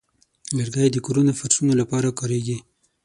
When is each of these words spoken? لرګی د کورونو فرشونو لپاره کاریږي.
لرګی 0.57 0.87
د 0.91 0.97
کورونو 1.05 1.31
فرشونو 1.39 1.73
لپاره 1.81 2.15
کاریږي. 2.19 2.57